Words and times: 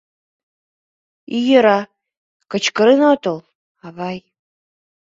—И 1.35 1.37
йӧра, 1.47 1.79
кычкырен 2.51 3.01
отыл, 3.13 3.37
авай. 3.85 4.17